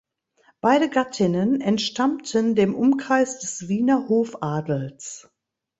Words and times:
Beide 0.61 0.89
Gattinnen 0.89 1.61
entstammten 1.61 2.55
dem 2.55 2.73
Umkreis 2.73 3.37
des 3.37 3.67
Wiener 3.67 4.09
Hofadels. 4.09 5.29